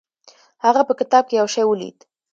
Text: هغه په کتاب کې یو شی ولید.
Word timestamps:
هغه 0.65 0.81
په 0.87 0.93
کتاب 0.99 1.23
کې 1.29 1.35
یو 1.39 1.47
شی 1.53 1.63
ولید. 1.67 1.97